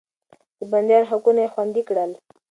د 0.59 0.61
بنديانو 0.71 1.09
حقونه 1.11 1.39
يې 1.43 1.51
خوندي 1.53 1.81
کړل. 1.89 2.11